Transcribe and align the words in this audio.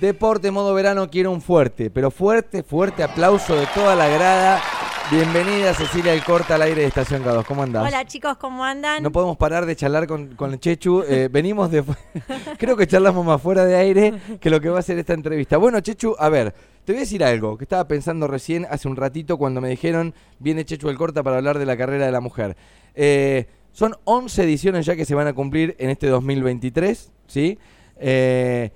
Deporte 0.00 0.52
modo 0.52 0.74
verano 0.74 1.10
quiero 1.10 1.32
un 1.32 1.40
fuerte, 1.40 1.90
pero 1.90 2.12
fuerte, 2.12 2.62
fuerte 2.62 3.02
aplauso 3.02 3.56
de 3.56 3.66
toda 3.74 3.96
la 3.96 4.06
grada. 4.06 4.62
Bienvenida 5.10 5.74
Cecilia 5.74 6.12
El 6.12 6.22
Corta 6.22 6.54
al 6.54 6.62
aire 6.62 6.82
de 6.82 6.86
Estación 6.86 7.24
K2. 7.24 7.44
¿Cómo 7.44 7.64
andás? 7.64 7.88
Hola 7.88 8.06
chicos, 8.06 8.36
¿cómo 8.36 8.64
andan? 8.64 9.02
No 9.02 9.10
podemos 9.10 9.36
parar 9.36 9.66
de 9.66 9.74
charlar 9.74 10.06
con, 10.06 10.36
con 10.36 10.52
el 10.52 10.60
Chechu. 10.60 11.02
Eh, 11.02 11.28
venimos 11.32 11.72
de. 11.72 11.82
Creo 12.58 12.76
que 12.76 12.86
charlamos 12.86 13.26
más 13.26 13.42
fuera 13.42 13.64
de 13.64 13.74
aire 13.74 14.14
que 14.40 14.50
lo 14.50 14.60
que 14.60 14.68
va 14.68 14.78
a 14.78 14.82
ser 14.82 15.00
esta 15.00 15.14
entrevista. 15.14 15.56
Bueno, 15.56 15.80
Chechu, 15.80 16.14
a 16.16 16.28
ver, 16.28 16.54
te 16.84 16.92
voy 16.92 16.98
a 16.98 17.00
decir 17.00 17.24
algo 17.24 17.58
que 17.58 17.64
estaba 17.64 17.88
pensando 17.88 18.28
recién 18.28 18.68
hace 18.70 18.86
un 18.86 18.94
ratito 18.94 19.36
cuando 19.36 19.60
me 19.60 19.68
dijeron 19.68 20.14
viene 20.38 20.64
Chechu 20.64 20.90
El 20.90 20.96
Corta 20.96 21.24
para 21.24 21.38
hablar 21.38 21.58
de 21.58 21.66
la 21.66 21.76
carrera 21.76 22.06
de 22.06 22.12
la 22.12 22.20
mujer. 22.20 22.56
Eh, 22.94 23.48
son 23.72 23.96
11 24.04 24.44
ediciones 24.44 24.86
ya 24.86 24.94
que 24.94 25.04
se 25.04 25.16
van 25.16 25.26
a 25.26 25.32
cumplir 25.32 25.74
en 25.80 25.90
este 25.90 26.06
2023, 26.06 27.10
¿sí? 27.26 27.58
Eh, 27.96 28.70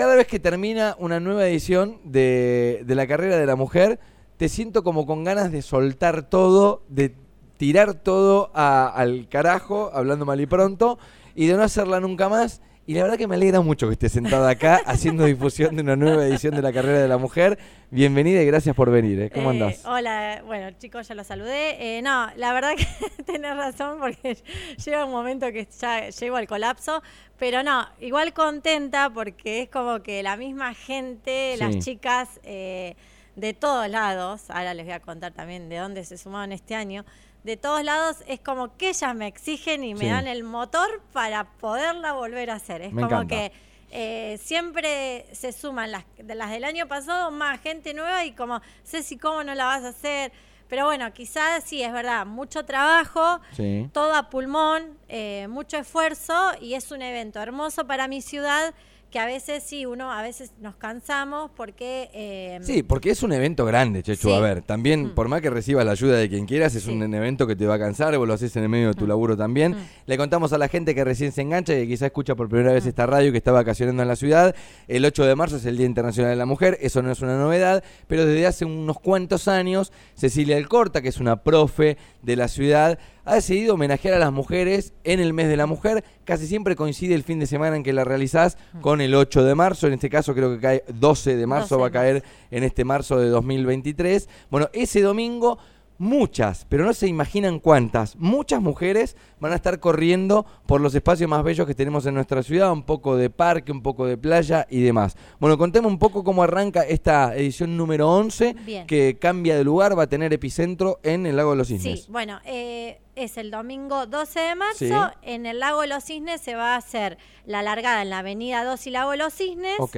cada 0.00 0.14
vez 0.14 0.26
que 0.26 0.40
termina 0.40 0.96
una 0.98 1.20
nueva 1.20 1.46
edición 1.46 1.98
de, 2.04 2.82
de 2.86 2.94
la 2.94 3.06
carrera 3.06 3.36
de 3.36 3.44
la 3.44 3.54
mujer, 3.54 4.00
te 4.38 4.48
siento 4.48 4.82
como 4.82 5.04
con 5.04 5.24
ganas 5.24 5.52
de 5.52 5.60
soltar 5.60 6.22
todo, 6.22 6.82
de 6.88 7.14
tirar 7.58 7.92
todo 7.92 8.50
a- 8.54 8.88
al 8.88 9.28
carajo, 9.28 9.90
hablando 9.92 10.24
mal 10.24 10.40
y 10.40 10.46
pronto, 10.46 10.98
y 11.34 11.48
de 11.48 11.54
no 11.58 11.62
hacerla 11.62 12.00
nunca 12.00 12.30
más. 12.30 12.62
Y 12.86 12.94
la 12.94 13.02
verdad 13.04 13.18
que 13.18 13.28
me 13.28 13.36
alegra 13.36 13.60
mucho 13.60 13.86
que 13.86 13.92
estés 13.92 14.10
sentada 14.10 14.50
acá 14.50 14.80
haciendo 14.86 15.24
difusión 15.24 15.76
de 15.76 15.82
una 15.82 15.94
nueva 15.94 16.26
edición 16.26 16.56
de 16.56 16.62
la 16.62 16.72
carrera 16.72 16.98
de 17.00 17.06
la 17.08 17.18
mujer. 17.18 17.56
Bienvenida 17.90 18.42
y 18.42 18.46
gracias 18.46 18.74
por 18.74 18.90
venir. 18.90 19.20
¿eh? 19.20 19.30
¿Cómo 19.32 19.50
Eh, 19.52 19.54
andás? 19.54 19.82
hola, 19.84 20.42
bueno 20.44 20.70
chicos, 20.78 21.06
ya 21.06 21.14
los 21.14 21.26
saludé. 21.28 21.98
Eh, 21.98 22.02
no, 22.02 22.28
la 22.36 22.52
verdad 22.52 22.72
que 22.76 23.22
tenés 23.24 23.54
razón 23.56 23.98
porque 24.00 24.36
llega 24.84 25.04
un 25.04 25.12
momento 25.12 25.46
que 25.52 25.68
ya 25.80 26.08
llego 26.08 26.36
al 26.36 26.48
colapso, 26.48 27.00
pero 27.38 27.62
no, 27.62 27.86
igual 28.00 28.32
contenta 28.32 29.10
porque 29.10 29.62
es 29.62 29.68
como 29.68 30.02
que 30.02 30.22
la 30.24 30.36
misma 30.36 30.74
gente, 30.74 31.54
Sí. 31.54 31.60
las 31.60 31.78
chicas 31.78 32.40
de 32.42 33.54
todos 33.54 33.88
lados, 33.88 34.50
ahora 34.50 34.74
les 34.74 34.84
voy 34.84 34.94
a 34.94 35.00
contar 35.00 35.32
también 35.32 35.68
de 35.68 35.76
dónde 35.76 36.04
se 36.04 36.18
sumaron 36.18 36.50
este 36.52 36.74
año, 36.74 37.04
de 37.44 37.56
todos 37.56 37.82
lados 37.82 38.18
es 38.26 38.40
como 38.40 38.76
que 38.76 38.90
ellas 38.90 39.14
me 39.14 39.26
exigen 39.26 39.82
y 39.84 39.94
me 39.94 40.00
Sí. 40.00 40.06
dan 40.08 40.26
el 40.26 40.44
motor 40.44 41.02
para 41.12 41.44
poderla 41.44 42.12
volver 42.12 42.50
a 42.50 42.54
hacer. 42.54 42.82
Es 42.82 42.92
Me 42.92 43.02
como 43.02 43.22
encanta. 43.22 43.34
que 43.34 43.52
eh, 43.92 44.38
siempre 44.42 45.26
se 45.32 45.52
suman 45.52 45.90
las, 45.90 46.04
de 46.18 46.34
las 46.34 46.50
del 46.50 46.64
año 46.64 46.86
pasado 46.86 47.30
más 47.30 47.60
gente 47.60 47.92
nueva 47.94 48.24
y 48.24 48.32
como, 48.32 48.60
Ceci, 48.84 49.16
¿cómo 49.16 49.42
no 49.42 49.54
la 49.54 49.64
vas 49.64 49.82
a 49.84 49.88
hacer? 49.88 50.30
Pero 50.68 50.84
bueno, 50.84 51.12
quizás 51.12 51.64
sí, 51.64 51.82
es 51.82 51.92
verdad, 51.92 52.24
mucho 52.26 52.64
trabajo, 52.64 53.40
Sí. 53.56 53.88
todo 53.92 54.14
a 54.14 54.30
pulmón, 54.30 54.96
eh, 55.08 55.48
mucho 55.48 55.76
esfuerzo 55.78 56.52
y 56.60 56.74
es 56.74 56.92
un 56.92 57.02
evento 57.02 57.40
hermoso 57.40 57.86
para 57.88 58.06
mi 58.06 58.22
ciudad 58.22 58.72
que 59.10 59.18
a 59.18 59.26
veces 59.26 59.62
sí, 59.64 59.86
uno, 59.86 60.12
a 60.12 60.22
veces 60.22 60.52
nos 60.60 60.76
cansamos 60.76 61.50
porque... 61.56 62.10
eh, 62.14 62.58
Sí, 62.62 62.82
porque 62.82 63.10
es 63.10 63.22
un 63.22 63.32
evento 63.32 63.64
grande, 63.64 64.02
Chechu. 64.02 64.28
Sí. 64.28 64.34
A 64.34 64.38
ver, 64.40 64.62
también, 64.62 65.06
Mm. 65.06 65.14
por 65.14 65.28
más 65.28 65.40
que 65.40 65.50
recibas 65.50 65.84
la 65.84 65.92
ayuda 65.92 66.16
de 66.16 66.28
quien 66.28 66.46
quieras, 66.46 66.74
es 66.74 66.84
Sí. 66.84 66.90
un 66.92 67.12
evento 67.14 67.46
que 67.46 67.56
te 67.56 67.66
va 67.66 67.74
a 67.74 67.78
cansar, 67.78 68.16
vos 68.16 68.28
lo 68.28 68.34
haces 68.34 68.54
en 68.56 68.62
el 68.62 68.68
medio 68.68 68.88
de 68.88 68.94
tu 68.94 69.06
laburo 69.06 69.36
también. 69.36 69.72
Mm. 69.72 69.76
Le 70.06 70.16
contamos 70.16 70.52
a 70.52 70.58
la 70.58 70.68
gente 70.68 70.94
que 70.94 71.02
recién 71.04 71.32
se 71.32 71.42
engancha 71.42 71.74
y 71.74 71.82
que 71.82 71.88
quizá 71.88 72.06
escucha 72.06 72.34
por 72.36 72.48
primera 72.48 72.72
vez 72.72 72.86
esta 72.86 73.06
radio 73.06 73.32
que 73.32 73.38
está 73.38 73.52
vacacionando 73.52 74.02
en 74.02 74.08
la 74.08 74.16
ciudad. 74.16 74.54
El 74.86 75.04
8 75.04 75.24
de 75.24 75.34
marzo 75.34 75.56
es 75.56 75.64
el 75.66 75.76
Día 75.76 75.86
Internacional 75.86 76.30
de 76.30 76.36
la 76.36 76.46
Mujer, 76.46 76.78
eso 76.80 77.02
no 77.02 77.10
es 77.10 77.20
una 77.20 77.36
novedad, 77.36 77.82
pero 78.06 78.24
desde 78.26 78.46
hace 78.46 78.64
unos 78.64 78.98
cuantos 79.00 79.48
años, 79.48 79.92
Cecilia 80.14 80.56
Alcorta, 80.56 81.02
que 81.02 81.08
es 81.08 81.18
una 81.18 81.42
profe 81.42 81.96
de 82.22 82.36
la 82.36 82.46
ciudad, 82.48 82.98
ha 83.24 83.34
decidido 83.34 83.74
homenajear 83.74 84.14
a 84.14 84.18
las 84.18 84.32
mujeres 84.32 84.92
en 85.04 85.20
el 85.20 85.32
mes 85.32 85.48
de 85.48 85.56
la 85.56 85.66
mujer. 85.66 86.04
Casi 86.24 86.46
siempre 86.46 86.76
coincide 86.76 87.14
el 87.14 87.22
fin 87.22 87.38
de 87.38 87.46
semana 87.46 87.76
en 87.76 87.82
que 87.82 87.92
la 87.92 88.04
realizás 88.04 88.56
con 88.80 89.00
el 89.00 89.14
8 89.14 89.44
de 89.44 89.54
marzo. 89.54 89.86
En 89.86 89.94
este 89.94 90.10
caso 90.10 90.34
creo 90.34 90.54
que 90.54 90.60
cae 90.60 90.84
12 90.88 91.36
de 91.36 91.46
marzo, 91.46 91.76
12 91.76 91.80
va 91.80 91.86
a 91.88 91.90
caer 91.90 92.24
en 92.50 92.64
este 92.64 92.84
marzo 92.84 93.18
de 93.18 93.28
2023. 93.28 94.28
Bueno, 94.50 94.68
ese 94.72 95.00
domingo 95.02 95.58
muchas, 96.00 96.64
pero 96.70 96.86
no 96.86 96.94
se 96.94 97.06
imaginan 97.06 97.58
cuántas, 97.58 98.16
muchas 98.16 98.62
mujeres 98.62 99.16
van 99.38 99.52
a 99.52 99.56
estar 99.56 99.78
corriendo 99.80 100.46
por 100.64 100.80
los 100.80 100.94
espacios 100.94 101.28
más 101.28 101.44
bellos 101.44 101.66
que 101.66 101.74
tenemos 101.74 102.06
en 102.06 102.14
nuestra 102.14 102.42
ciudad, 102.42 102.72
un 102.72 102.82
poco 102.84 103.16
de 103.18 103.28
parque, 103.28 103.70
un 103.70 103.82
poco 103.82 104.06
de 104.06 104.16
playa 104.16 104.66
y 104.70 104.80
demás. 104.80 105.14
Bueno, 105.38 105.58
contemos 105.58 105.92
un 105.92 105.98
poco 105.98 106.24
cómo 106.24 106.42
arranca 106.42 106.82
esta 106.84 107.36
edición 107.36 107.76
número 107.76 108.08
11, 108.10 108.54
Bien. 108.64 108.86
que 108.86 109.18
cambia 109.20 109.56
de 109.58 109.62
lugar, 109.62 109.96
va 109.98 110.04
a 110.04 110.08
tener 110.08 110.32
epicentro 110.32 111.00
en 111.02 111.26
el 111.26 111.36
Lago 111.36 111.50
de 111.50 111.56
los 111.58 111.68
Sí, 111.68 111.78
Cisnes. 111.78 112.08
bueno, 112.08 112.40
eh, 112.46 112.98
es 113.14 113.36
el 113.36 113.50
domingo 113.50 114.06
12 114.06 114.40
de 114.40 114.54
marzo. 114.54 114.78
Sí. 114.78 114.90
En 115.22 115.44
el 115.44 115.60
Lago 115.60 115.82
de 115.82 115.88
los 115.88 116.02
Cisnes 116.04 116.40
se 116.40 116.54
va 116.54 116.74
a 116.74 116.76
hacer 116.78 117.18
la 117.44 117.60
largada 117.62 118.00
en 118.00 118.08
la 118.08 118.20
avenida 118.20 118.64
2 118.64 118.86
y 118.86 118.90
Lago 118.90 119.10
de 119.10 119.18
los 119.18 119.34
Cisnes. 119.34 119.74
Ok, 119.78 119.96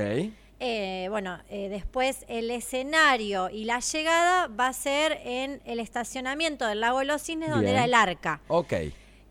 Eh, 0.65 1.09
bueno, 1.11 1.41
eh, 1.51 1.69
después 1.69 2.25
el 2.29 2.49
escenario 2.53 3.51
y 3.51 3.65
la 3.65 3.81
llegada 3.81 4.47
va 4.47 4.69
a 4.69 4.73
ser 4.73 5.21
en 5.25 5.61
el 5.65 5.81
estacionamiento 5.81 6.67
del 6.67 6.79
Lago 6.81 7.01
de 7.01 7.05
los 7.07 7.21
Cisnes, 7.23 7.51
donde 7.51 7.71
era 7.73 7.85
el 7.85 7.95
arca. 7.95 8.41
ok, 8.47 8.73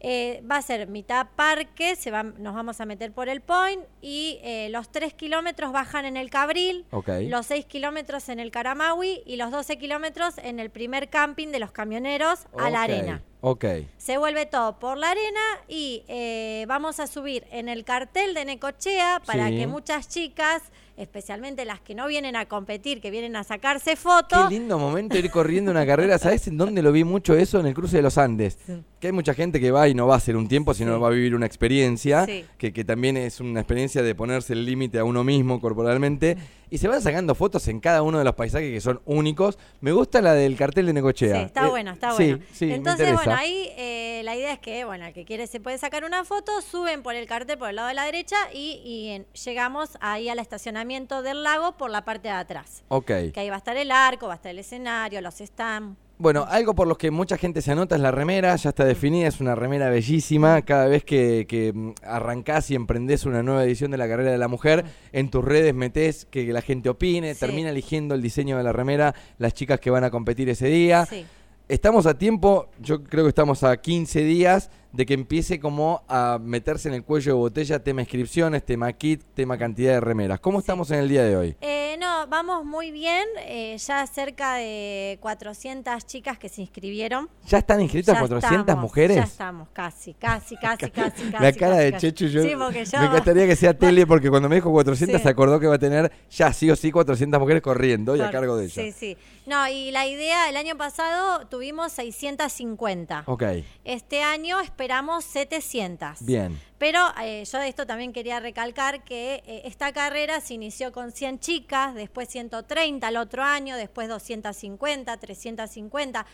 Eh, 0.03 0.41
va 0.51 0.57
a 0.57 0.61
ser 0.63 0.87
mitad 0.87 1.27
parque, 1.35 1.95
se 1.95 2.09
va, 2.09 2.23
nos 2.23 2.55
vamos 2.55 2.81
a 2.81 2.85
meter 2.87 3.11
por 3.11 3.29
el 3.29 3.39
point 3.39 3.83
y 4.01 4.39
eh, 4.41 4.67
los 4.71 4.91
3 4.91 5.13
kilómetros 5.13 5.71
bajan 5.71 6.05
en 6.05 6.17
el 6.17 6.31
Cabril, 6.31 6.85
ok. 6.89 7.07
los 7.27 7.45
6 7.45 7.65
kilómetros 7.65 8.27
en 8.29 8.39
el 8.39 8.49
Caramawi 8.49 9.21
y 9.27 9.35
los 9.35 9.51
12 9.51 9.77
kilómetros 9.77 10.39
en 10.39 10.59
el 10.59 10.71
primer 10.71 11.09
camping 11.11 11.49
de 11.49 11.59
los 11.59 11.71
camioneros 11.71 12.47
a 12.57 12.71
la 12.71 12.81
arena. 12.81 13.21
Ok, 13.41 13.65
Se 13.97 14.17
vuelve 14.17 14.47
todo 14.47 14.79
por 14.79 14.97
la 14.97 15.11
arena 15.11 15.39
y 15.67 16.03
eh, 16.07 16.65
vamos 16.67 16.99
a 16.99 17.05
subir 17.05 17.45
en 17.51 17.69
el 17.69 17.83
cartel 17.85 18.33
de 18.33 18.43
Necochea 18.45 19.21
para 19.25 19.49
Sí. 19.49 19.57
que 19.57 19.67
muchas 19.67 20.09
chicas, 20.09 20.63
especialmente 21.01 21.65
las 21.65 21.81
que 21.81 21.95
no 21.95 22.07
vienen 22.07 22.35
a 22.35 22.45
competir, 22.45 23.01
que 23.01 23.11
vienen 23.11 23.35
a 23.35 23.43
sacarse 23.43 23.95
fotos, 23.95 24.47
Qué 24.47 24.53
lindo 24.53 24.77
momento 24.77 25.17
ir 25.17 25.29
corriendo 25.31 25.71
una 25.71 25.85
carrera. 25.85 26.17
¿Sabes 26.17 26.47
en 26.47 26.57
dónde 26.57 26.81
lo 26.81 26.91
vi 26.91 27.03
mucho 27.03 27.35
eso? 27.35 27.59
En 27.59 27.65
el 27.65 27.73
cruce 27.73 27.97
de 27.97 28.03
los 28.03 28.17
Andes. 28.17 28.57
Sí. 28.65 28.83
Que 29.01 29.07
hay 29.07 29.13
mucha 29.13 29.33
gente 29.33 29.59
que 29.59 29.71
va 29.71 29.89
y 29.89 29.95
no 29.95 30.05
va 30.05 30.13
a 30.13 30.17
hacer 30.17 30.37
un 30.37 30.47
tiempo, 30.47 30.75
sino 30.75 30.93
Sí. 30.95 31.01
va 31.01 31.07
a 31.07 31.11
vivir 31.11 31.33
una 31.33 31.47
experiencia, 31.47 32.23
Sí. 32.27 32.45
que, 32.59 32.71
que 32.71 32.85
también 32.85 33.17
es 33.17 33.39
una 33.39 33.59
experiencia 33.59 34.03
de 34.03 34.13
ponerse 34.13 34.53
el 34.53 34.63
límite 34.63 34.99
a 34.99 35.03
uno 35.03 35.23
mismo 35.23 35.59
corporalmente. 35.59 36.37
Y 36.69 36.77
se 36.77 36.87
van 36.87 37.01
sacando 37.01 37.33
fotos 37.35 37.67
en 37.67 37.79
cada 37.79 38.03
uno 38.03 38.19
de 38.19 38.23
los 38.23 38.35
paisajes 38.35 38.71
que 38.71 38.79
son 38.79 39.01
únicos. 39.05 39.57
Me 39.81 39.91
gusta 39.91 40.21
la 40.21 40.33
del 40.35 40.55
cartel 40.55 40.85
de 40.85 40.93
Necochea. 40.93 41.35
Sí, 41.35 41.41
está 41.45 41.65
Eh, 41.65 41.69
bueno, 41.69 41.91
está 41.91 42.11
sí, 42.15 42.25
bueno. 42.33 42.45
Sí, 42.53 42.71
Entonces, 42.71 43.11
bueno, 43.13 43.33
ahí 43.35 43.69
eh, 43.75 44.21
la 44.23 44.35
idea 44.37 44.53
es 44.53 44.59
que, 44.59 44.85
bueno, 44.85 45.05
el 45.07 45.13
que 45.13 45.25
quiere 45.25 45.47
se 45.47 45.59
puede 45.59 45.79
sacar 45.79 46.05
una 46.05 46.23
foto, 46.23 46.61
suben 46.61 47.01
por 47.01 47.15
el 47.15 47.25
cartel 47.25 47.57
por 47.57 47.69
el 47.71 47.77
lado 47.77 47.87
de 47.87 47.95
la 47.95 48.05
derecha 48.05 48.37
y, 48.53 48.81
y 48.85 49.09
en- 49.09 49.25
llegamos 49.45 49.97
ahí 49.99 50.29
al 50.29 50.37
estacionamiento 50.37 51.23
del 51.23 51.41
lago 51.43 51.75
por 51.75 51.89
la 51.89 52.05
parte 52.05 52.27
de 52.29 52.35
atrás. 52.35 52.83
Ok. 52.87 53.07
Que 53.33 53.39
ahí 53.39 53.49
va 53.49 53.55
a 53.55 53.57
estar 53.57 53.75
el 53.75 53.89
arco, 53.91 54.27
va 54.27 54.33
a 54.33 54.35
estar 54.35 54.51
el 54.51 54.59
escenario, 54.59 55.19
los 55.21 55.35
stands. 55.39 55.97
Bueno, 56.21 56.45
algo 56.47 56.75
por 56.75 56.87
los 56.87 56.99
que 56.99 57.09
mucha 57.09 57.35
gente 57.35 57.63
se 57.63 57.71
anota 57.71 57.95
es 57.95 58.01
la 58.01 58.11
remera, 58.11 58.55
ya 58.55 58.69
está 58.69 58.85
definida, 58.85 59.27
es 59.27 59.41
una 59.41 59.55
remera 59.55 59.89
bellísima. 59.89 60.61
Cada 60.61 60.85
vez 60.85 61.03
que, 61.03 61.47
que, 61.49 61.73
mm, 61.73 61.93
arrancás 62.05 62.69
y 62.69 62.75
emprendés 62.75 63.25
una 63.25 63.41
nueva 63.41 63.63
edición 63.63 63.89
de 63.89 63.97
la 63.97 64.07
carrera 64.07 64.29
de 64.31 64.37
la 64.37 64.47
mujer, 64.47 64.85
en 65.13 65.31
tus 65.31 65.43
redes 65.43 65.73
metés 65.73 66.25
que 66.29 66.45
la 66.53 66.61
gente 66.61 66.89
opine, 66.89 67.33
Sí. 67.33 67.39
termina 67.39 67.71
eligiendo 67.71 68.13
el 68.13 68.21
diseño 68.21 68.55
de 68.55 68.63
la 68.63 68.71
remera 68.71 69.15
las 69.39 69.55
chicas 69.55 69.79
que 69.79 69.89
van 69.89 70.03
a 70.03 70.11
competir 70.11 70.47
ese 70.47 70.67
día. 70.67 71.07
Sí. 71.07 71.25
Estamos 71.67 72.05
a 72.05 72.15
tiempo, 72.15 72.67
yo 72.79 73.03
creo 73.03 73.23
que 73.23 73.29
estamos 73.29 73.63
a 73.63 73.77
15 73.77 74.23
días 74.23 74.69
de 74.93 75.05
que 75.05 75.13
empiece 75.13 75.59
como 75.59 76.03
a 76.07 76.37
meterse 76.41 76.89
en 76.89 76.95
el 76.95 77.03
cuello 77.03 77.33
de 77.33 77.37
botella 77.39 77.83
tema 77.83 78.01
inscripciones, 78.01 78.65
tema 78.65 78.91
kit, 78.93 79.21
tema 79.33 79.57
cantidad 79.57 79.93
de 79.93 79.99
remeras. 80.01 80.39
¿Cómo 80.39 80.59
estamos 80.59 80.91
en 80.91 80.99
el 80.99 81.09
día 81.09 81.23
de 81.23 81.35
hoy? 81.37 81.55
Eh, 81.61 81.95
no, 81.99 82.27
vamos 82.27 82.65
muy 82.65 82.91
bien. 82.91 83.25
eh, 83.45 83.77
ya 83.77 84.05
cerca 84.07 84.55
de 84.55 85.17
400 85.21 86.05
chicas 86.05 86.37
que 86.37 86.49
se 86.49 86.61
inscribieron. 86.61 87.29
¿Ya 87.47 87.59
están 87.59 87.79
inscritas 87.81 88.15
Ya 88.15 88.19
400 88.19 88.59
estamos, 88.61 88.81
mujeres? 88.83 89.17
Ya 89.17 89.23
estamos, 89.23 89.69
casi, 89.73 90.13
casi, 90.13 90.55
casi, 90.57 90.89
casi. 90.91 91.23
La 91.31 91.39
casi, 91.39 91.59
cara 91.59 91.75
casi, 91.77 91.91
de. 91.91 91.97
Chechu, 91.97 92.25
yo, 92.27 92.41
Sí, 92.43 92.51
porque 92.57 92.85
yo- 92.85 92.99
me 92.99 93.05
encantaría 93.05 93.47
que 93.47 93.55
sea 93.55 93.73
tele 93.77 94.05
porque 94.05 94.29
cuando 94.29 94.49
me 94.49 94.55
dijo 94.55 94.71
400 94.71 95.17
Sí. 95.19 95.23
se 95.23 95.29
acordó 95.29 95.59
que 95.59 95.67
va 95.67 95.75
a 95.75 95.79
tener 95.79 96.11
ya 96.29 96.51
sí 96.53 96.69
o 96.69 96.75
sí 96.75 96.91
400 96.91 97.39
mujeres 97.39 97.61
corriendo 97.61 98.15
y 98.15 98.21
a 98.21 98.29
cargo 98.31 98.57
de 98.57 98.65
ella. 98.65 98.83
Sí, 98.83 98.91
sí. 98.91 99.17
No, 99.47 99.67
y 99.67 99.91
la 99.91 100.05
idea, 100.05 100.49
el 100.49 100.55
año 100.57 100.77
pasado 100.77 101.47
tuvimos 101.47 101.91
650. 101.93 103.23
Ok, 103.25 103.43
Este 103.83 104.21
año 104.23 104.59
esperamos 104.59 104.80
700. 105.25 106.25
bien. 106.25 106.59
Pero 106.77 106.99
eh, 107.21 107.43
yo 107.45 107.59
de 107.59 107.67
esto 107.67 107.85
también 107.85 108.13
quería 108.13 108.39
recalcar 108.39 109.03
que 109.03 109.43
eh, 109.45 109.61
esta 109.65 109.93
carrera 109.93 110.41
se 110.41 110.55
inició 110.55 110.91
con 110.91 111.11
100 111.11 111.39
chicas, 111.39 111.93
después 111.93 112.29
130 112.29 113.07
el 113.07 113.17
otro 113.17 113.43
año, 113.43 113.75
después 113.75 114.07
250, 114.07 115.17
350. 115.17 116.25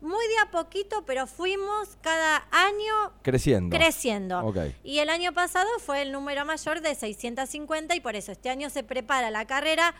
Muy 0.00 0.26
de 0.26 0.38
a 0.42 0.50
poquito, 0.50 1.04
pero 1.06 1.28
fuimos 1.28 1.96
cada 2.00 2.44
año 2.50 3.12
Creciendo. 3.22 3.76
creciendo. 3.76 4.40
Ok. 4.44 4.56
Y 4.82 4.98
el 4.98 5.08
año 5.08 5.32
pasado 5.32 5.68
fue 5.78 6.02
el 6.02 6.10
número 6.10 6.44
mayor 6.44 6.80
de 6.80 6.96
650 6.96 7.94
y 7.94 8.00
por 8.00 8.16
eso 8.16 8.32
este 8.32 8.50
año 8.50 8.68
se 8.68 8.82
prepara 8.82 9.30
la 9.30 9.46
carrera 9.46 9.94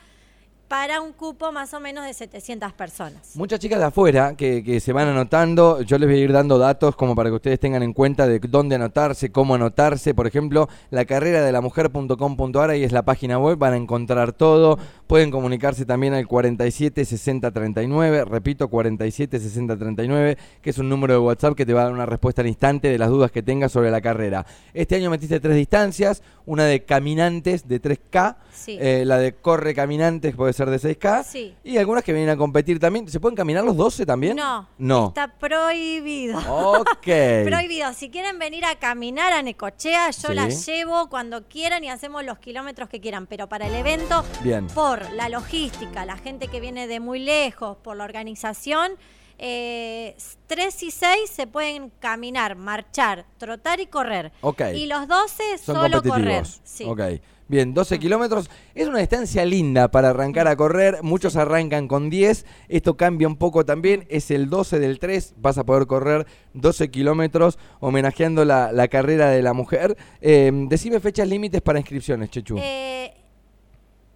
para 0.72 1.02
un 1.02 1.12
cupo 1.12 1.52
más 1.52 1.74
o 1.74 1.80
menos 1.80 2.06
de 2.06 2.14
700 2.14 2.72
personas. 2.72 3.36
Muchas 3.36 3.60
chicas 3.60 3.78
de 3.78 3.84
afuera 3.84 4.34
que, 4.34 4.64
que, 4.64 4.80
se 4.80 4.94
van 4.94 5.06
anotando, 5.06 5.82
yo 5.82 5.98
les 5.98 6.08
voy 6.08 6.18
a 6.18 6.22
ir 6.22 6.32
dando 6.32 6.56
datos 6.56 6.96
como 6.96 7.14
para 7.14 7.28
que 7.28 7.36
ustedes 7.36 7.60
tengan 7.60 7.82
en 7.82 7.92
cuenta 7.92 8.26
de 8.26 8.38
dónde 8.38 8.76
anotarse, 8.76 9.30
cómo 9.30 9.54
anotarse. 9.54 10.14
Por 10.14 10.26
ejemplo, 10.26 10.70
la 10.88 11.04
carrera 11.04 11.42
de 11.42 11.52
la 11.52 11.60
mujer.com.ar, 11.60 12.70
ahí 12.70 12.84
es 12.84 12.92
la 12.92 13.02
página 13.02 13.38
web, 13.38 13.58
van 13.58 13.74
a 13.74 13.76
encontrar 13.76 14.32
todo. 14.32 14.78
Pueden 15.12 15.30
comunicarse 15.30 15.84
también 15.84 16.14
al 16.14 16.26
47 16.26 17.04
60 17.04 17.50
39, 17.50 18.24
repito, 18.24 18.68
47 18.68 19.40
60 19.40 19.76
39, 19.76 20.38
que 20.62 20.70
es 20.70 20.78
un 20.78 20.88
número 20.88 21.12
de 21.12 21.18
WhatsApp 21.18 21.54
que 21.54 21.66
te 21.66 21.74
va 21.74 21.82
a 21.82 21.84
dar 21.84 21.92
una 21.92 22.06
respuesta 22.06 22.40
al 22.40 22.48
instante 22.48 22.88
de 22.88 22.96
las 22.96 23.10
dudas 23.10 23.30
que 23.30 23.42
tengas 23.42 23.72
sobre 23.72 23.90
la 23.90 24.00
carrera. 24.00 24.46
Este 24.72 24.96
año 24.96 25.10
metiste 25.10 25.38
tres 25.38 25.54
distancias, 25.54 26.22
una 26.46 26.64
de 26.64 26.86
caminantes 26.86 27.68
de 27.68 27.82
3K, 27.82 28.36
eh, 28.68 29.02
la 29.04 29.18
de 29.18 29.34
corre 29.34 29.74
caminantes 29.74 30.34
puede 30.34 30.54
ser 30.54 30.70
de 30.70 30.78
6K, 30.78 31.56
y 31.62 31.76
algunas 31.76 32.04
que 32.04 32.14
vienen 32.14 32.30
a 32.30 32.38
competir 32.38 32.80
también. 32.80 33.06
¿Se 33.06 33.20
pueden 33.20 33.36
caminar 33.36 33.64
los 33.64 33.76
12 33.76 34.06
también? 34.06 34.38
No, 34.38 34.66
no. 34.78 35.08
está 35.08 35.28
prohibido. 35.28 36.38
Ok. 36.38 37.04
prohibido. 37.44 37.92
Si 37.92 38.08
quieren 38.08 38.38
venir 38.38 38.64
a 38.64 38.76
caminar 38.76 39.34
a 39.34 39.42
Necochea, 39.42 40.10
yo 40.10 40.32
las 40.32 40.64
llevo 40.64 41.10
cuando 41.10 41.46
quieran 41.48 41.84
y 41.84 41.90
hacemos 41.90 42.24
los 42.24 42.38
kilómetros 42.38 42.88
que 42.88 42.98
quieran, 42.98 43.26
pero 43.26 43.46
para 43.46 43.66
el 43.66 43.74
evento, 43.74 44.24
Bien. 44.42 44.68
por 44.68 45.01
la 45.12 45.28
logística, 45.28 46.04
la 46.06 46.16
gente 46.16 46.48
que 46.48 46.60
viene 46.60 46.86
de 46.86 47.00
muy 47.00 47.18
lejos, 47.18 47.76
por 47.76 47.96
la 47.96 48.04
organización, 48.04 48.92
eh, 49.38 50.14
3 50.46 50.82
y 50.84 50.90
6 50.90 51.30
se 51.30 51.46
pueden 51.46 51.90
caminar, 51.98 52.54
marchar, 52.54 53.26
trotar 53.38 53.80
y 53.80 53.86
correr. 53.86 54.32
Y 54.74 54.86
los 54.86 55.08
12 55.08 55.58
solo 55.58 56.02
correr. 56.02 56.46
Sí. 56.64 56.84
Ok. 56.84 57.00
Bien, 57.48 57.74
12 57.74 57.98
kilómetros. 57.98 58.48
Es 58.74 58.86
una 58.86 59.00
distancia 59.00 59.44
linda 59.44 59.90
para 59.90 60.10
arrancar 60.10 60.48
a 60.48 60.56
correr. 60.56 61.02
Muchos 61.02 61.36
arrancan 61.36 61.88
con 61.88 62.08
10. 62.08 62.46
Esto 62.68 62.96
cambia 62.96 63.28
un 63.28 63.36
poco 63.36 63.66
también. 63.66 64.06
Es 64.08 64.30
el 64.30 64.48
12 64.48 64.78
del 64.78 64.98
3. 64.98 65.34
Vas 65.36 65.58
a 65.58 65.64
poder 65.64 65.86
correr 65.86 66.26
12 66.54 66.90
kilómetros 66.90 67.58
homenajeando 67.80 68.44
la, 68.44 68.72
la, 68.72 68.88
carrera 68.88 69.28
de 69.28 69.42
la 69.42 69.52
mujer. 69.52 69.98
Eh, 70.20 70.50
decime 70.68 71.00
fechas 71.00 71.28
límites 71.28 71.60
para 71.60 71.78
inscripciones, 71.78 72.30
Chechu. 72.30 72.56
Eh, 72.58 73.12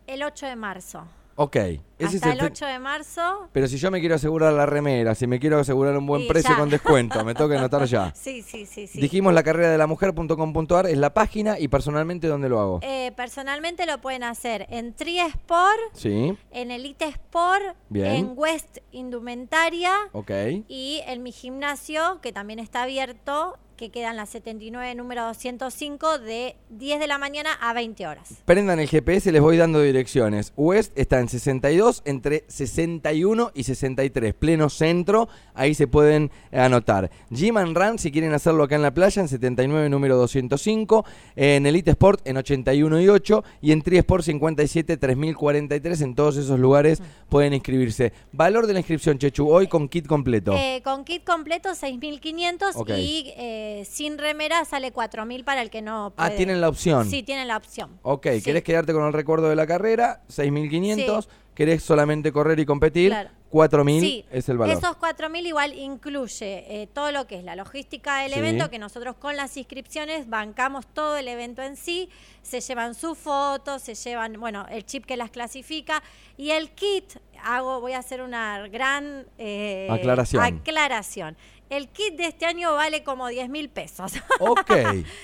el 0.07 0.23
8 0.23 0.47
de 0.47 0.57
marzo. 0.57 1.07
Ok. 1.39 1.57
Ese 1.99 2.17
Hasta 2.17 2.33
el, 2.33 2.41
8 2.43 2.67
de 2.67 2.79
marzo. 2.79 3.49
Pero 3.53 3.69
si 3.69 3.77
yo 3.77 3.91
me 3.91 4.01
quiero 4.01 4.15
asegurar 4.15 4.53
la 4.55 4.65
remera, 4.67 5.15
si 5.15 5.27
me 5.27 5.39
quiero 5.39 5.59
asegurar 5.59 5.97
un 5.97 6.07
buen 6.07 6.27
precio 6.27 6.57
con 6.57 6.69
descuento, 6.71 7.23
me 7.25 7.35
toca 7.35 7.59
anotar 7.59 7.85
ya. 7.85 8.13
Sí, 8.15 8.43
sí, 8.43 8.67
sí, 8.67 8.87
sí. 8.87 9.01
Dijimos 9.01 9.35
la 9.35 9.43
carrera 9.43 9.71
de 9.71 9.79
la 9.79 9.87
mujer.com.ar 9.87 10.87
es 10.87 10.97
la 10.97 11.13
página 11.13 11.59
y 11.59 11.69
personalmente 11.69 12.27
¿dónde 12.27 12.49
lo 12.49 12.61
hago? 12.61 12.81
Eh, 12.83 13.13
personalmente 13.17 13.87
lo 13.87 14.01
pueden 14.01 14.25
hacer 14.25 14.67
en 14.71 14.95
Triesport, 14.95 15.79
sí. 15.93 16.37
en 16.51 16.71
Elite 16.71 17.07
Sport, 17.07 17.77
en 17.95 18.33
West 18.35 18.79
Indumentaria 18.93 19.93
Ok. 20.13 20.31
y 20.69 21.03
en 21.07 21.23
mi 21.23 21.33
gimnasio, 21.33 22.21
que 22.23 22.33
también 22.33 22.59
está 22.59 22.83
abierto, 22.85 23.59
que 23.77 23.91
quedan 23.91 24.17
las 24.17 24.31
79 24.31 24.95
número 24.95 25.25
205 25.27 26.19
de 26.19 26.57
10 26.71 26.99
de 26.99 27.07
la 27.07 27.19
mañana 27.19 27.51
a 27.61 27.75
20 27.75 28.07
horas. 28.07 28.43
Prendan 28.45 28.81
el 28.81 28.89
GPS, 28.89 29.31
les 29.31 29.43
voy 29.43 29.57
dando 29.57 29.83
direcciones. 29.83 30.53
West 30.57 30.93
está 30.99 31.21
en 31.21 31.29
62, 31.29 32.03
entre 32.07 32.45
61 32.49 33.53
y 33.55 33.65
63, 33.65 34.35
pleno 34.35 34.71
centro, 34.71 35.29
ahí 35.55 35.75
se 35.75 35.87
pueden 35.87 36.31
anotar. 36.53 37.11
Gym 37.31 37.59
and 37.59 37.77
Run, 37.77 37.99
si 37.99 38.11
quieren 38.11 38.33
hacerlo 38.33 38.65
acá 38.65 38.77
en 38.77 38.83
la 38.83 38.95
playa, 38.95 39.21
en 39.21 39.29
79 39.29 39.91
número 39.91 40.17
205, 40.17 41.05
en 41.37 41.67
Elite 41.67 41.91
Sport 41.91 42.27
en 42.27 42.39
81 42.39 43.01
y 43.01 43.09
8 43.09 43.45
y 43.61 43.73
en 43.73 43.83
Triesport 43.83 44.25
57 44.25 44.97
3043, 44.97 46.01
en 46.01 46.15
todos 46.15 46.37
esos 46.39 46.59
lugares 46.59 47.03
pueden 47.29 47.53
inscribirse. 47.53 48.13
Valor 48.33 48.67
de 48.67 48.73
la 48.73 48.81
inscripción, 48.81 49.19
Chechu, 49.19 49.51
hoy 49.51 49.67
con 49.67 49.89
kit 49.89 50.07
completo. 50.07 50.53
Eh, 50.55 50.81
con 50.83 51.05
kit 51.05 51.25
completo 51.25 51.75
6500 51.75 52.77
y... 52.97 53.35
Eh, 53.37 53.66
sin 53.89 54.19
remera 54.19 54.65
sale 54.65 54.93
4.000 54.93 55.45
para 55.45 55.63
el 55.63 55.71
que 55.71 55.83
no 55.83 56.07
ah, 56.07 56.11
puede. 56.11 56.35
Ah, 56.35 56.37
tienen 56.37 56.61
la 56.61 56.69
opción. 56.69 57.09
Sí, 57.09 57.23
tienen 57.23 57.49
la 57.49 57.57
opción. 57.57 57.99
Ok, 58.03 58.27
¿querés 58.45 58.63
quedarte 58.63 58.93
con 58.93 59.05
el 59.05 59.13
recuerdo 59.13 59.49
de 59.49 59.57
la 59.57 59.67
carrera? 59.67 60.23
6.500. 60.29 61.27
¿Querés 61.57 61.83
solamente 61.83 62.33
correr 62.33 62.61
y 62.61 62.67
competir? 62.67 63.15
4.000 63.51 64.27
es 64.31 64.49
el 64.51 64.59
valor. 64.59 64.77
Esos 64.77 64.97
4.000 64.99 65.47
igual 65.47 65.73
incluye 65.73 66.83
eh, 66.83 66.87
todo 66.87 67.13
lo 67.13 67.27
que 67.27 67.39
es 67.39 67.45
la 67.45 67.57
logística 67.57 68.19
del 68.19 68.35
evento, 68.35 68.69
que 68.69 68.79
nosotros 68.79 69.17
con 69.17 69.37
las 69.37 69.57
inscripciones 69.57 70.29
bancamos 70.29 70.87
todo 70.87 71.17
el 71.17 71.29
evento 71.29 71.63
en 71.63 71.77
sí, 71.77 72.11
se 72.43 72.61
llevan 72.61 72.95
sus 72.95 73.17
fotos, 73.17 73.81
se 73.81 73.95
llevan, 73.95 74.39
bueno, 74.39 74.67
el 74.71 74.85
chip 74.85 75.07
que 75.07 75.17
las 75.17 75.31
clasifica 75.31 76.03
y 76.37 76.51
el 76.51 76.71
kit, 76.73 77.15
hago, 77.43 77.81
voy 77.81 77.93
a 77.93 78.01
hacer 78.01 78.21
una 78.21 78.69
gran 78.69 79.27
eh, 79.39 79.89
aclaración. 79.91 80.43
aclaración. 80.43 81.37
El 81.69 81.89
kit 81.89 82.15
de 82.15 82.27
este 82.27 82.47
año 82.47 82.75
vale 82.75 83.03
como 83.03 83.29
10 83.29 83.49
mil 83.49 83.69
pesos. 83.69 84.13
Ok, 84.41 84.71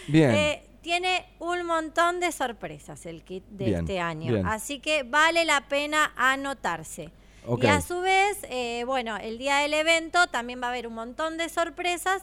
bien. 0.09 0.31
Eh, 0.31 0.63
tiene 0.81 1.27
un 1.39 1.65
montón 1.65 2.19
de 2.19 2.33
sorpresas 2.33 3.07
el 3.07 3.23
kit 3.23 3.45
de 3.49 3.75
este 3.75 4.01
año. 4.01 4.43
Así 4.47 4.81
que 4.81 5.05
vale 5.05 5.45
la 5.45 5.69
pena 5.69 6.13
anotarse. 6.17 7.11
Y 7.61 7.67
a 7.67 7.81
su 7.81 8.01
vez, 8.01 8.39
eh, 8.51 8.85
bueno, 8.87 9.17
el 9.17 9.39
día 9.39 9.59
del 9.59 9.75
evento 9.75 10.27
también 10.29 10.61
va 10.63 10.67
a 10.67 10.71
haber 10.71 10.87
un 10.87 10.95
montón 10.95 11.39
de 11.39 11.49
sorpresas. 11.49 12.23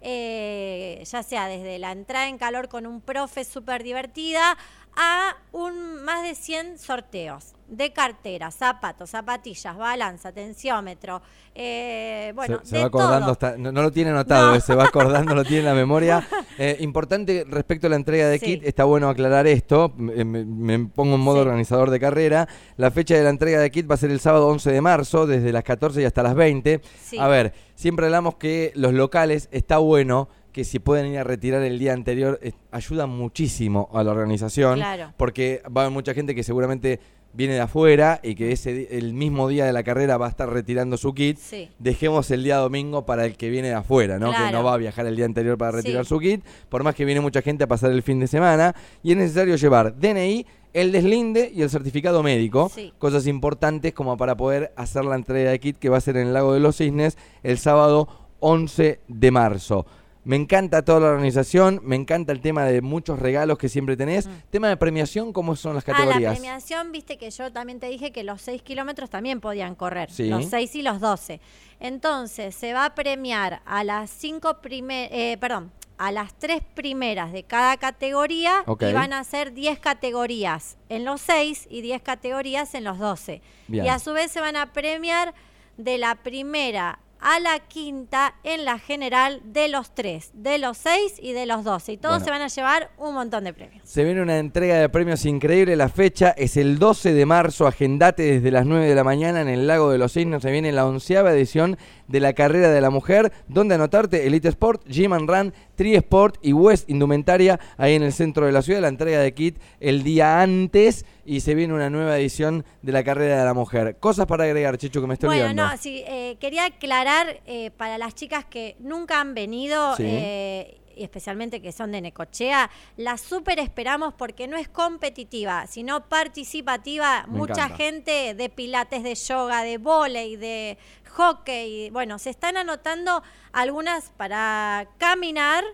Eh, 0.00 1.02
ya 1.10 1.24
sea 1.24 1.48
desde 1.48 1.78
la 1.80 1.90
entrada 1.90 2.28
en 2.28 2.38
calor 2.38 2.68
con 2.68 2.86
un 2.86 3.00
profe 3.00 3.42
súper 3.44 3.82
divertida 3.82 4.56
a 5.00 5.36
un 5.52 6.02
más 6.02 6.24
de 6.24 6.34
100 6.34 6.76
sorteos 6.78 7.54
de 7.68 7.92
cartera, 7.92 8.50
zapatos, 8.50 9.10
zapatillas, 9.10 9.76
balanza, 9.76 10.32
tensiómetro, 10.32 11.22
eh, 11.54 12.32
bueno, 12.34 12.60
se, 12.64 12.78
va 12.80 12.86
acordando, 12.86 13.36
no, 13.58 13.82
lo 13.82 13.92
tiene 13.92 14.10
anotado, 14.10 14.58
se 14.60 14.74
va 14.74 14.86
acordando, 14.86 15.36
lo 15.36 15.44
tiene 15.44 15.60
en 15.60 15.64
la 15.66 15.74
memoria. 15.86 16.26
Eh, 16.58 16.78
importante 16.80 17.46
respecto 17.48 17.86
a 17.86 17.90
la 17.90 17.96
entrega 17.96 18.28
de 18.28 18.40
kit, 18.40 18.64
está 18.64 18.84
bueno 18.84 19.08
aclarar 19.08 19.46
esto, 19.46 19.92
me, 19.96 20.86
pongo 20.88 21.14
en 21.14 21.20
modo 21.20 21.40
organizador 21.42 21.90
de 21.90 22.00
carrera, 22.00 22.48
la 22.76 22.90
fecha 22.90 23.14
de 23.14 23.22
la 23.22 23.30
entrega 23.30 23.60
de 23.60 23.70
kit 23.70 23.88
va 23.88 23.94
a 23.94 23.98
ser 23.98 24.10
el 24.10 24.18
sábado 24.18 24.48
11 24.48 24.72
de 24.72 24.80
marzo, 24.80 25.28
desde 25.28 25.52
las 25.52 25.62
14 25.62 26.02
y 26.02 26.04
hasta 26.06 26.24
las 26.24 26.34
20. 26.34 26.80
A 27.20 27.28
ver, 27.28 27.52
siempre 27.76 28.06
hablamos 28.06 28.34
que 28.34 28.72
los 28.74 28.94
locales 28.94 29.48
está 29.52 29.78
bueno 29.78 30.28
que 30.52 30.64
si 30.64 30.78
pueden 30.78 31.06
ir 31.12 31.18
a 31.18 31.24
retirar 31.24 31.62
el 31.62 31.78
día 31.78 31.92
anterior, 31.92 32.40
ayuda 32.70 33.06
muchísimo 33.06 33.88
a 33.92 34.02
la 34.02 34.12
organización, 34.12 34.80
porque 35.16 35.62
va 35.66 35.82
a 35.82 35.84
haber 35.84 35.94
mucha 35.94 36.14
gente 36.14 36.34
que 36.34 36.42
seguramente 36.42 37.00
viene 37.34 37.54
de 37.54 37.60
afuera 37.60 38.20
y 38.22 38.34
que 38.34 38.52
ese 38.52 38.96
el 38.98 39.12
mismo 39.12 39.48
día 39.48 39.66
de 39.66 39.72
la 39.72 39.82
carrera 39.82 40.16
va 40.16 40.26
a 40.26 40.28
estar 40.30 40.50
retirando 40.50 40.96
su 40.96 41.12
kit, 41.12 41.38
dejemos 41.78 42.30
el 42.30 42.42
día 42.42 42.56
domingo 42.56 43.04
para 43.04 43.26
el 43.26 43.36
que 43.36 43.50
viene 43.50 43.68
de 43.68 43.74
afuera, 43.74 44.18
¿no? 44.18 44.32
Que 44.32 44.50
no 44.50 44.64
va 44.64 44.74
a 44.74 44.76
viajar 44.76 45.06
el 45.06 45.14
día 45.14 45.26
anterior 45.26 45.58
para 45.58 45.72
retirar 45.72 46.04
su 46.06 46.18
kit, 46.18 46.42
por 46.68 46.82
más 46.82 46.94
que 46.94 47.04
viene 47.04 47.20
mucha 47.20 47.42
gente 47.42 47.64
a 47.64 47.66
pasar 47.68 47.92
el 47.92 48.02
fin 48.02 48.18
de 48.18 48.26
semana, 48.26 48.74
y 49.02 49.12
es 49.12 49.18
necesario 49.18 49.56
llevar 49.56 49.98
DNI, 49.98 50.46
el 50.72 50.92
deslinde 50.92 51.50
y 51.54 51.62
el 51.62 51.70
certificado 51.70 52.22
médico, 52.22 52.70
cosas 52.98 53.26
importantes 53.26 53.92
como 53.92 54.16
para 54.16 54.36
poder 54.36 54.72
hacer 54.76 55.04
la 55.04 55.14
entrega 55.14 55.50
de 55.50 55.60
kit 55.60 55.78
que 55.78 55.88
va 55.88 55.98
a 55.98 56.00
ser 56.00 56.16
en 56.16 56.28
el 56.28 56.32
Lago 56.32 56.54
de 56.54 56.60
los 56.60 56.76
Cisnes 56.76 57.16
el 57.42 57.58
sábado 57.58 58.08
11 58.40 59.00
de 59.06 59.30
marzo. 59.30 59.86
Me 60.28 60.36
encanta 60.36 60.84
toda 60.84 61.00
la 61.00 61.06
organización, 61.06 61.80
me 61.84 61.96
encanta 61.96 62.32
el 62.32 62.42
tema 62.42 62.64
de 62.64 62.82
muchos 62.82 63.18
regalos 63.18 63.56
que 63.56 63.70
siempre 63.70 63.96
tenés. 63.96 64.26
Mm. 64.26 64.30
Tema 64.50 64.68
de 64.68 64.76
premiación, 64.76 65.32
¿cómo 65.32 65.56
son 65.56 65.74
las 65.74 65.84
categorías? 65.84 66.16
Ah, 66.16 66.20
la 66.20 66.32
premiación, 66.32 66.92
viste 66.92 67.16
que 67.16 67.30
yo 67.30 67.50
también 67.50 67.80
te 67.80 67.88
dije 67.88 68.12
que 68.12 68.24
los 68.24 68.42
6 68.42 68.60
kilómetros 68.60 69.08
también 69.08 69.40
podían 69.40 69.74
correr, 69.74 70.10
los 70.18 70.44
6 70.44 70.74
y 70.74 70.82
los 70.82 71.00
12. 71.00 71.40
Entonces, 71.80 72.54
se 72.54 72.74
va 72.74 72.84
a 72.84 72.94
premiar 72.94 73.62
a 73.64 73.84
las 73.84 74.10
cinco 74.10 74.58
primeras, 74.60 75.12
eh, 75.12 75.38
perdón, 75.40 75.72
a 75.96 76.12
las 76.12 76.34
tres 76.34 76.60
primeras 76.74 77.32
de 77.32 77.44
cada 77.44 77.78
categoría 77.78 78.64
y 78.66 78.92
van 78.92 79.14
a 79.14 79.24
ser 79.24 79.54
10 79.54 79.78
categorías 79.78 80.76
en 80.90 81.06
los 81.06 81.22
6 81.22 81.68
y 81.70 81.80
10 81.80 82.02
categorías 82.02 82.74
en 82.74 82.84
los 82.84 82.98
12. 82.98 83.40
Y 83.68 83.88
a 83.88 83.98
su 83.98 84.12
vez 84.12 84.30
se 84.30 84.42
van 84.42 84.56
a 84.56 84.74
premiar 84.74 85.32
de 85.78 85.96
la 85.96 86.16
primera 86.16 86.98
a 87.20 87.40
la 87.40 87.58
quinta 87.60 88.34
en 88.44 88.64
la 88.64 88.78
general 88.78 89.40
de 89.44 89.68
los 89.68 89.94
tres, 89.94 90.30
de 90.34 90.58
los 90.58 90.78
seis 90.78 91.14
y 91.20 91.32
de 91.32 91.46
los 91.46 91.64
doce. 91.64 91.92
Y 91.92 91.96
todos 91.96 92.22
se 92.22 92.30
van 92.30 92.42
a 92.42 92.48
llevar 92.48 92.90
un 92.98 93.14
montón 93.14 93.44
de 93.44 93.52
premios. 93.52 93.88
Se 93.88 94.04
viene 94.04 94.22
una 94.22 94.38
entrega 94.38 94.76
de 94.76 94.88
premios 94.88 95.24
increíble. 95.24 95.76
La 95.76 95.88
fecha 95.88 96.30
es 96.30 96.56
el 96.56 96.78
12 96.78 97.12
de 97.12 97.26
marzo. 97.26 97.66
Agendate 97.66 98.22
desde 98.22 98.50
las 98.50 98.66
9 98.66 98.86
de 98.86 98.94
la 98.94 99.04
mañana 99.04 99.40
en 99.40 99.48
el 99.48 99.66
Lago 99.66 99.90
de 99.90 99.98
los 99.98 100.12
Signos. 100.12 100.42
Se 100.42 100.50
viene 100.50 100.72
la 100.72 100.86
onceava 100.86 101.32
edición 101.32 101.76
de 102.08 102.20
la 102.20 102.32
carrera 102.32 102.70
de 102.70 102.80
la 102.80 102.90
mujer. 102.90 103.32
Donde 103.46 103.76
anotarte? 103.76 104.26
Elite 104.26 104.48
Sport, 104.48 104.86
Gym 104.88 105.12
and 105.12 105.28
Run, 105.30 105.54
Tri 105.76 105.94
Sport 105.94 106.38
y 106.42 106.52
West 106.52 106.90
Indumentaria. 106.90 107.60
Ahí 107.76 107.94
en 107.94 108.02
el 108.02 108.12
centro 108.12 108.46
de 108.46 108.52
la 108.52 108.62
ciudad. 108.62 108.80
La 108.80 108.88
entrega 108.88 109.20
de 109.20 109.32
kit 109.32 109.58
el 109.78 110.02
día 110.02 110.40
antes 110.42 111.04
y 111.24 111.40
se 111.40 111.54
viene 111.54 111.74
una 111.74 111.90
nueva 111.90 112.18
edición 112.18 112.64
de 112.82 112.92
la 112.92 113.04
carrera 113.04 113.38
de 113.38 113.44
la 113.44 113.54
mujer. 113.54 113.96
Cosas 114.00 114.26
para 114.26 114.44
agregar, 114.44 114.78
Chicho, 114.78 115.00
que 115.00 115.06
me 115.06 115.14
estoy 115.14 115.28
bueno, 115.28 115.52
no, 115.52 115.76
sí, 115.76 116.02
eh, 116.06 116.36
quería 116.40 116.64
aclarar 116.64 117.40
eh, 117.46 117.70
para 117.76 117.98
las 117.98 118.14
chicas 118.14 118.44
que 118.46 118.76
nunca 118.80 119.20
han 119.20 119.34
venido. 119.34 119.94
Eh, 119.98 120.80
y 120.98 121.04
especialmente 121.04 121.62
que 121.62 121.70
son 121.70 121.92
de 121.92 122.00
Necochea, 122.00 122.70
la 122.96 123.16
súper 123.16 123.60
esperamos 123.60 124.14
porque 124.14 124.48
no 124.48 124.56
es 124.56 124.68
competitiva, 124.68 125.66
sino 125.68 126.08
participativa. 126.08 127.24
Me 127.28 127.38
Mucha 127.38 127.66
encanta. 127.66 127.76
gente 127.76 128.34
de 128.34 128.48
pilates, 128.48 129.02
de 129.04 129.14
yoga, 129.14 129.62
de 129.62 129.78
volei, 129.78 130.36
de 130.36 130.76
hockey. 131.08 131.90
Bueno, 131.90 132.18
se 132.18 132.30
están 132.30 132.56
anotando 132.56 133.22
algunas 133.52 134.10
para 134.10 134.88
caminar, 134.98 135.64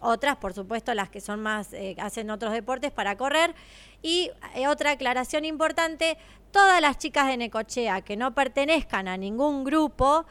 otras, 0.00 0.36
por 0.36 0.52
supuesto, 0.52 0.94
las 0.94 1.08
que 1.08 1.20
son 1.20 1.40
más, 1.40 1.72
eh, 1.72 1.96
hacen 1.98 2.30
otros 2.30 2.52
deportes 2.52 2.92
para 2.92 3.16
correr. 3.16 3.54
Y 4.02 4.30
eh, 4.54 4.68
otra 4.68 4.92
aclaración 4.92 5.44
importante, 5.44 6.18
todas 6.50 6.80
las 6.80 6.98
chicas 6.98 7.26
de 7.26 7.36
Necochea 7.36 8.02
que 8.02 8.16
no 8.16 8.34
pertenezcan 8.34 9.08
a 9.08 9.16
ningún 9.16 9.64
grupo, 9.64 10.26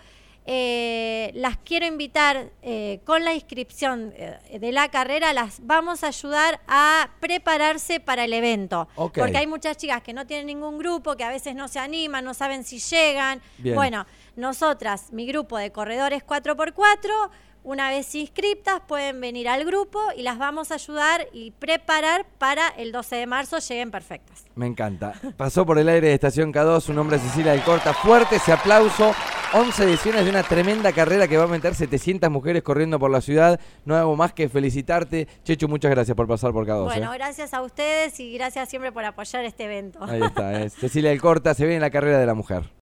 eh, 0.48 1.32
las 1.34 1.58
quiero 1.58 1.88
invitar 1.88 2.52
eh, 2.62 3.00
con 3.04 3.24
la 3.24 3.34
inscripción 3.34 4.14
eh, 4.16 4.60
de 4.60 4.72
la 4.72 4.90
carrera, 4.90 5.34
las 5.34 5.66
vamos 5.66 6.04
a 6.04 6.08
ayudar 6.08 6.60
a 6.68 7.10
prepararse 7.20 8.00
para 8.00 8.26
el 8.26 8.34
evento. 8.34 8.88
Porque 8.96 9.38
hay 9.38 9.48
muchas 9.48 9.78
chicas 9.78 10.04
que 10.04 10.14
no 10.14 10.28
tienen 10.28 10.46
ningún 10.46 10.78
grupo, 10.78 11.16
que 11.16 11.24
a 11.24 11.30
veces 11.30 11.56
no 11.56 11.68
se 11.68 11.80
animan, 11.80 12.24
no 12.24 12.36
saben 12.36 12.64
si 12.64 12.78
llegan. 12.78 13.42
Bien. 13.58 13.76
Bueno, 13.76 14.06
nosotras, 14.36 15.12
mi 15.12 15.26
grupo 15.26 15.58
de 15.58 15.72
corredores 15.72 16.24
4x4, 16.24 17.32
una 17.64 17.90
vez 17.90 18.14
inscriptas 18.14 18.82
pueden 18.88 19.20
venir 19.20 19.50
al 19.50 19.66
grupo 19.66 20.00
y 20.16 20.22
las 20.22 20.38
vamos 20.38 20.70
a 20.72 20.76
ayudar 20.76 21.28
y 21.34 21.50
preparar 21.50 22.28
para 22.38 22.68
el 22.68 22.92
12 22.92 23.16
de 23.16 23.26
marzo 23.26 23.58
lleguen 23.58 23.90
perfectas. 23.90 24.46
Me 24.54 24.68
encanta. 24.68 25.14
Pasó 25.36 25.66
por 25.66 25.80
el 25.80 25.90
aire 25.90 26.10
de 26.10 26.14
Estación 26.14 26.54
K2, 26.54 26.82
su 26.82 26.94
nombre 26.94 27.18
es 27.18 27.24
Cecilia 27.24 27.54
del 27.54 27.64
Corta. 27.64 27.96
Fuerte 27.96 28.36
ese 28.36 28.52
aplauso. 28.52 29.16
11 29.58 29.84
ediciones 29.86 30.26
de 30.26 30.30
una 30.30 30.44
tremenda 30.44 30.92
carrera 30.92 31.30
que 31.30 31.38
va 31.38 31.46
a 31.46 31.48
meter 31.48 31.76
700 31.76 32.30
mujeres 32.30 32.62
corriendo 32.62 33.00
por 33.00 33.10
la 33.10 33.22
ciudad. 33.22 33.58
No 33.86 33.96
hago 33.96 34.14
más 34.18 34.34
que 34.34 34.50
felicitarte. 34.50 35.30
Chechu, 35.46 35.70
muchas 35.70 35.92
gracias 35.92 36.14
por 36.14 36.28
pasar 36.28 36.52
por 36.52 36.68
K2. 36.68 36.84
Bueno, 36.84 37.14
¿eh? 37.14 37.18
gracias 37.18 37.54
a 37.54 37.62
ustedes 37.62 38.20
y 38.20 38.34
gracias 38.34 38.68
siempre 38.68 38.92
por 38.92 39.06
apoyar 39.06 39.46
este 39.46 39.64
evento. 39.64 40.00
Ahí 40.04 40.22
está. 40.22 40.62
es 40.62 40.74
Cecilia 40.80 41.12
del 41.12 41.22
Corta, 41.22 41.54
se 41.54 41.66
ve 41.66 41.76
en 41.76 41.80
la 41.80 41.90
carrera 41.90 42.20
de 42.20 42.26
la 42.26 42.34
mujer. 42.34 42.70